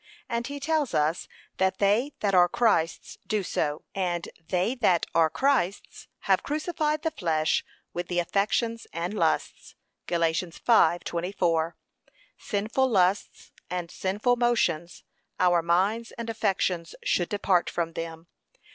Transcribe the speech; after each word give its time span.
And 0.27 0.47
he 0.47 0.59
tells 0.59 0.95
us 0.95 1.27
that 1.57 1.77
they 1.77 2.13
that 2.21 2.33
are 2.33 2.49
Christ's 2.49 3.19
do 3.27 3.43
so. 3.43 3.83
'And 3.93 4.29
they 4.49 4.73
that 4.73 5.05
are 5.13 5.29
Christ's 5.29 6.07
have 6.21 6.41
crucified 6.41 7.03
the 7.03 7.11
flesh 7.11 7.63
with 7.93 8.07
the 8.07 8.17
affections 8.17 8.87
and 8.93 9.13
lusts.' 9.13 9.75
(Gal. 10.07 10.21
5:24) 10.21 11.73
Sinful 12.35 12.89
lusts 12.89 13.51
and 13.69 13.91
sinful 13.91 14.37
motions 14.37 15.03
our 15.39 15.61
minds 15.61 16.11
and 16.13 16.31
affections 16.31 16.95
should 17.05 17.29
depart 17.29 17.69
from 17.69 17.93
them. 17.93 18.25